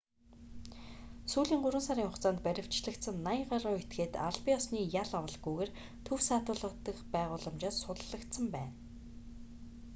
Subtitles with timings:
[1.31, 5.69] сүүлийн 3 сарын хугацаанд баривчлагдсан 80 гаруй этгээд албан ёсны ял авалгүйгээр
[6.05, 8.73] төв саатуулах байгууламжаас суллагдсан байна